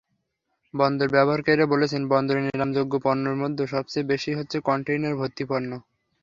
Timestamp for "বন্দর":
0.73-1.07